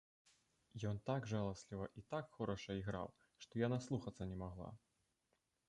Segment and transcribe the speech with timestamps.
[0.91, 3.13] Ён так жаласліва і так хораша іграў,
[3.45, 4.75] што я наслухацца не магла.